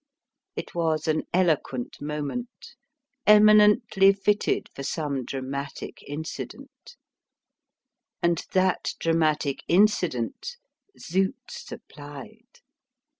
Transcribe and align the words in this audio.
It 0.55 0.73
was 0.73 1.07
an 1.07 1.27
eloquent 1.31 2.01
moment, 2.01 2.73
eminently 3.27 4.11
fitted 4.13 4.67
for 4.73 4.81
some 4.81 5.23
dramatic 5.25 6.01
incident, 6.07 6.95
and 8.19 8.43
that 8.53 8.95
dramatic 8.99 9.59
incident 9.67 10.57
Zut 10.97 11.35
supplied. 11.47 12.47